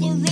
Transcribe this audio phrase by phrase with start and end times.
[0.00, 0.29] you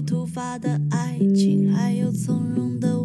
[0.00, 2.99] 突发的爱情，还有从容的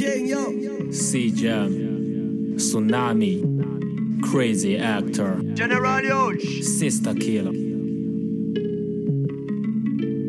[0.00, 3.42] C Jam, Tsunami,
[4.22, 6.62] Crazy Actor, General Huge.
[6.62, 7.52] Sister Killer,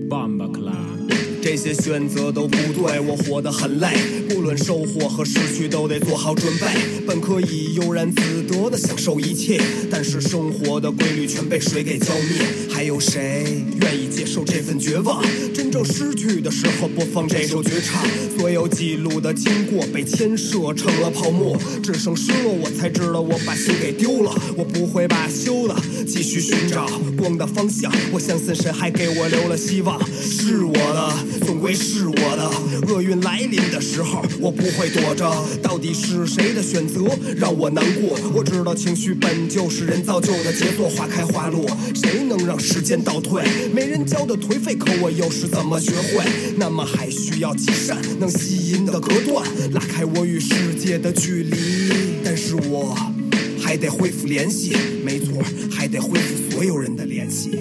[0.10, 1.08] Bomba Clan.
[1.42, 3.88] 这些选择都不对，我活得很累，
[4.28, 6.68] 不论收获和失去都得做好准备。
[7.08, 9.58] 本可以悠然自得的享受一切，
[9.90, 12.46] 但是生活的规律全被水给浇灭。
[12.70, 15.24] 还有谁愿意接受这份绝望？
[15.54, 18.04] 真正失去的时候播放这首绝唱，
[18.38, 24.34] 所有记录的经过被牵涉成了泡沫，只剩失落，我才知道我把心给丢了。
[24.56, 31.14] 我不会罢休的继续寻找光的方向，我相信神还给我留了希望，是我的。
[31.46, 32.52] 总归是我的。
[32.88, 35.32] 厄运来临的时候，我不会躲着。
[35.62, 37.02] 到底是谁的选择
[37.36, 38.18] 让我难过？
[38.34, 43.44] 我知道情绪本就是人造就的杰作，花开花落，谁能让时间倒退？
[43.74, 46.26] 没人教的颓废，可我又是怎么学会？
[46.58, 51.58] 那么还需要积善，能吸引的隔断，拉开我与世界的距离。
[52.24, 52.96] 但是我
[53.62, 57.52] 还得恢复联系，没错，还得恢复所有人的联系。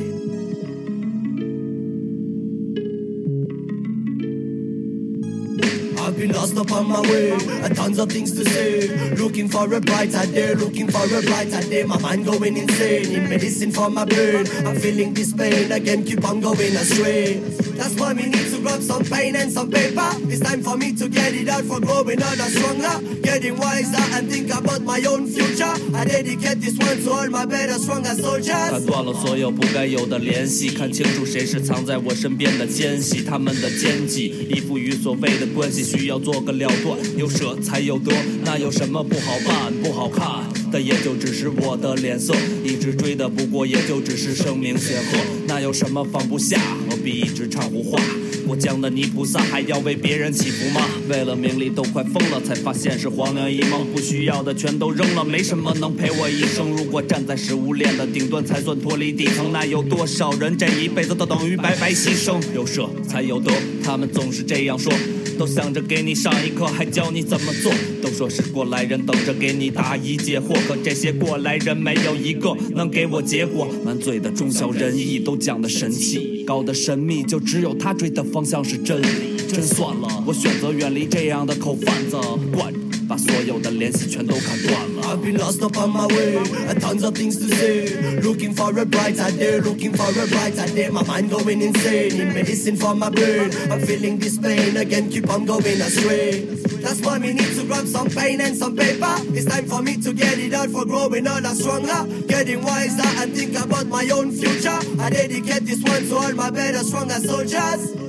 [6.10, 8.88] I've been lost upon my way, and tons of things to say.
[9.14, 11.84] Looking for a brighter day, looking for a brighter day.
[11.84, 14.44] My mind going insane, in medicine for my brain.
[14.66, 17.69] I'm feeling this pain again, keep on going astray.
[17.80, 20.12] That's why we need to grab some pain and some paper.
[20.28, 24.28] It's time for me to get it out for growing older, stronger, getting wiser and
[24.28, 25.72] think about my own future.
[25.96, 28.84] I dedicate this one to all my better, stronger soldiers.
[28.84, 38.12] 断了所有不该有的联系，看清楚谁是藏在我身边的奸细，他们的奸计依附于所谓的关系，需要做个了断，有舍才有得，
[38.44, 39.72] 那有什么不好办？
[39.82, 46.60] 不好看但也就只是我的脸色，一直追的不过也就只是声名显赫，那有什么放不下？
[47.00, 47.98] 何必一直唱胡话？
[48.46, 50.86] 过江的泥菩萨还要为别人祈福吗？
[51.08, 56.68] 为了名利都快疯了，才发现是黄粱一梦，不需要的全都扔了，没什么能陪我一生。
[56.72, 62.38] 如果站在食物链的顶端才算脱离底层，那有多少人这一辈子都等于白白牺牲？
[62.54, 63.50] 有舍才有得，
[63.82, 64.92] 他们总是这样说。
[65.38, 67.72] 都想着给你上一课，还教你怎么做。
[68.02, 73.66] 都说是过来人，等着给你答疑解惑，可这些过来人没有一个能给我结果。
[73.82, 79.36] 满嘴的忠孝仁义都讲的神气，搞的神秘，就只有他追的方向是真理。
[79.46, 82.16] 真算了，我选择远离这样的口贩子，
[82.52, 82.74] 惯
[83.08, 84.99] 把所有的联系全都砍断了。
[85.10, 88.20] I've been lost up on my way, a tons of things to say.
[88.20, 90.92] Looking for a bright side there, looking for a bright side there.
[90.92, 93.50] My mind going insane, need medicine for my brain.
[93.72, 96.44] I'm feeling this pain again, keep on going astray.
[96.44, 99.16] That's why we need to grab some pain and some paper.
[99.34, 103.08] It's time for me to get it out for growing all a stronger, getting wiser
[103.20, 104.78] and think about my own future.
[105.00, 107.99] I dedicate this one to all my better, stronger soldiers.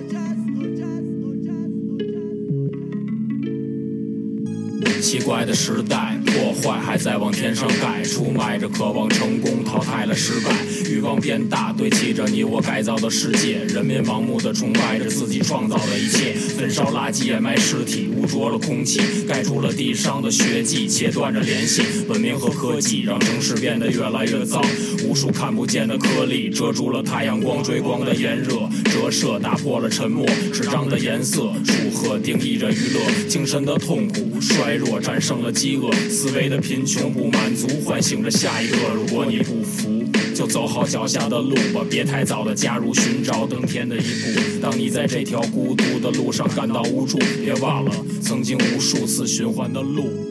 [5.02, 10.52] 奇怪的时代，破坏还在往天上盖，出卖着渴望成功，淘汰了失败，
[10.90, 24.64] 欲望变大，堆砌着你我改造的世界，人民盲目的崇拜着自己创造的一切，焚烧垃圾，掩埋尸体，污浊了空气，盖住了地上的血迹，切断着联系，文明和科技让城市变得越来越脏，
[25.04, 38.76] 无数看不见的颗粒遮住了太阳光追光的炎热，折射打破了沉默，纸张的颜色，祝贺定义着娱乐，精神的痛苦，衰弱我战胜了饥饿，思维的贫穷不满足，唤醒着下一个。
[38.94, 40.04] 如果你不服，
[40.36, 44.60] 就走好脚下的路吧，别太早的加入寻找登天的一步。
[44.62, 50.31] 当你在这条孤独的路上感到无助，别忘了曾经无数次循环的路。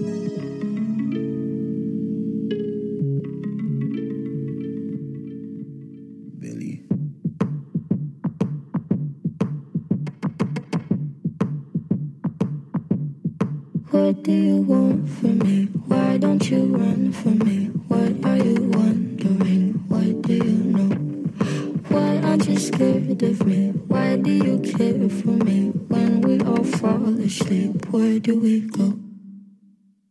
[23.68, 25.70] Why do you care for me?
[25.88, 28.98] When we all fall asleep, where do we go?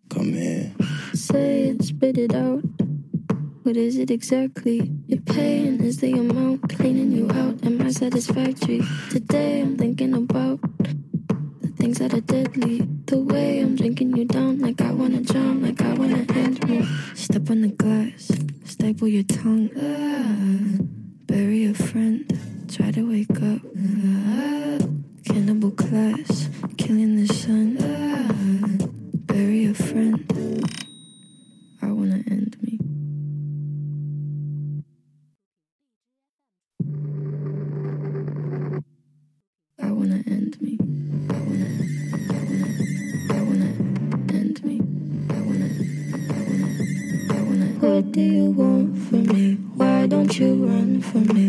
[0.09, 0.73] Come here.
[1.13, 2.63] Say it, spit it out.
[3.63, 4.91] What is it exactly?
[5.07, 7.63] Your pain is the amount cleaning you out.
[7.65, 8.81] Am I satisfactory?
[9.11, 10.59] Today I'm thinking about
[11.61, 12.87] the things that are deadly.
[13.05, 16.87] The way I'm drinking you down, like I wanna drown, like I wanna end me.
[17.13, 18.31] Step on the glass,
[18.65, 19.69] staple your tongue.
[19.77, 20.83] Ah,
[21.27, 22.25] bury a friend,
[22.69, 23.61] try to wake up.
[25.25, 27.77] Cannibal class, killing the sun.
[29.25, 30.23] Bury a friend.
[31.81, 32.77] I wanna end me.
[39.81, 40.77] I wanna end me.
[41.29, 41.69] I wanna,
[42.29, 42.67] I wanna,
[43.33, 43.69] I wanna
[44.39, 44.77] end me.
[45.29, 45.69] I wanna,
[46.29, 46.67] I wanna,
[47.33, 47.65] I wanna.
[47.81, 49.55] What do you want from me?
[49.75, 51.48] Why don't you run from me?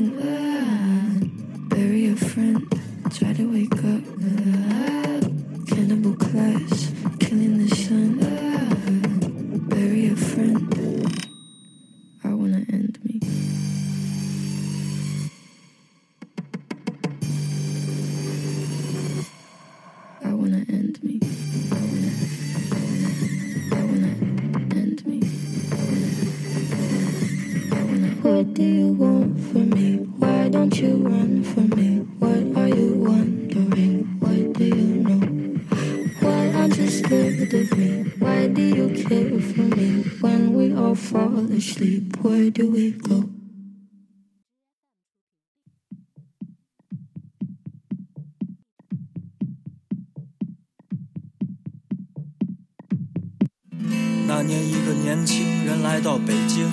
[55.83, 56.69] 来到北京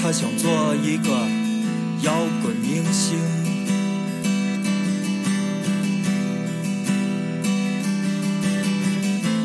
[0.00, 1.10] 他想做一个
[2.02, 3.18] 摇滚明星。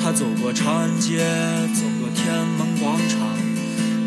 [0.01, 1.17] 他走过长安街
[1.73, 3.27] 走过天安门广场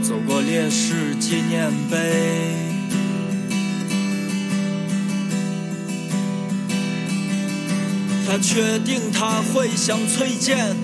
[0.00, 2.78] 走过烈士纪念碑。
[8.28, 10.76] 他确定他会想崔健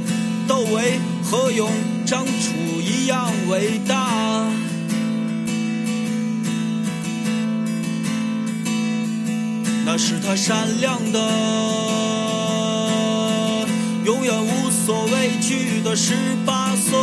[0.49, 1.71] 窦唯何勇
[2.05, 2.74] 张楚
[3.05, 4.47] 一样伟大。
[9.85, 11.19] 那是他闪亮的，
[14.07, 16.15] 永远无所畏惧的十
[16.47, 16.99] 八岁。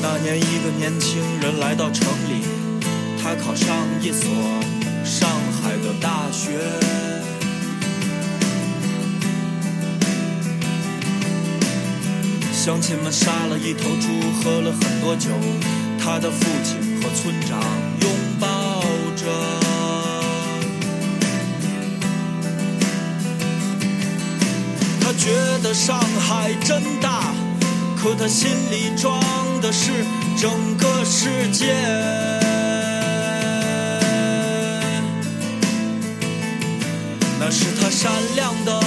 [0.00, 2.44] 那年，一个年轻人来到城里，
[3.20, 4.30] 他考上一所
[5.04, 5.28] 上
[5.60, 7.01] 海的大学。
[12.64, 14.06] 乡亲们杀了一头猪，
[14.40, 15.30] 喝了很多酒。
[15.98, 17.58] 他的父亲和村长
[18.00, 18.84] 拥抱
[19.16, 19.26] 着。
[25.00, 27.34] 他觉得上海真大，
[28.00, 29.20] 可他心里装
[29.60, 29.90] 的是
[30.38, 31.74] 整个世界。
[37.40, 38.80] 那是他闪亮的，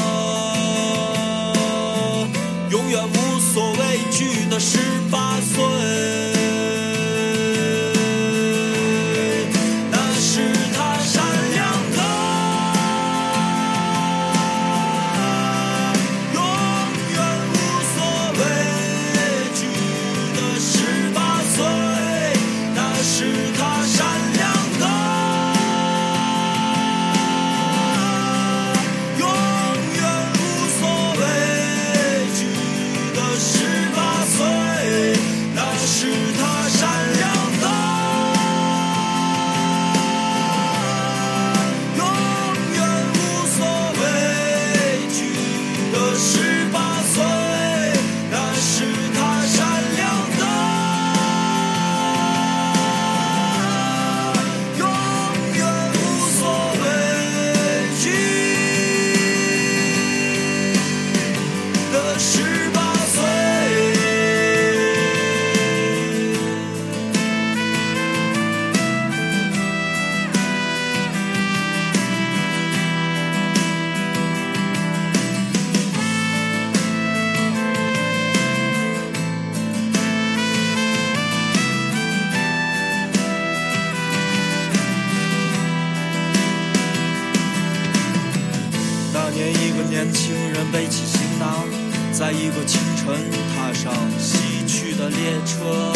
[89.36, 91.68] 年，一个年轻人背起行囊，
[92.14, 93.14] 在一个清晨
[93.54, 95.92] 踏上西去的列车。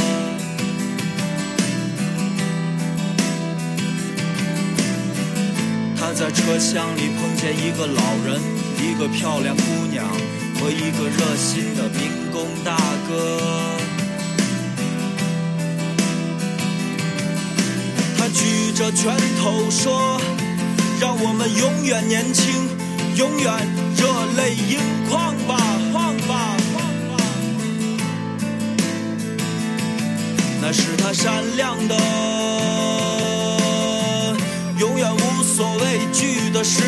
[5.97, 8.41] 他在车厢里碰见一个老人、
[8.78, 10.06] 一个漂亮姑娘
[10.60, 12.75] 和一个热心的民工大
[13.08, 13.39] 哥。
[18.17, 20.19] 他举着拳头说。
[21.02, 22.54] 让我们永远年轻，
[23.19, 23.53] 永远
[23.97, 24.79] 热泪盈
[25.10, 25.60] 眶吧，
[30.62, 31.97] 那是他闪亮的，
[34.77, 36.82] 永远无所畏惧的十